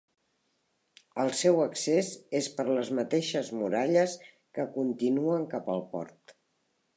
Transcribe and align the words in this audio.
El 1.23 1.27
seu 1.41 1.59
accés 1.65 2.09
és 2.39 2.47
per 2.61 2.65
les 2.69 2.89
mateixes 3.01 3.51
muralles 3.59 4.17
que 4.59 4.67
continuen 4.79 5.47
cap 5.53 5.71
al 5.77 5.85
port. 5.95 6.35